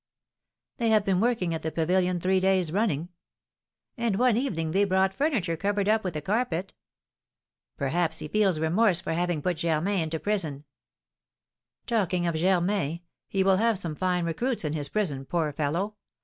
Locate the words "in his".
14.65-14.89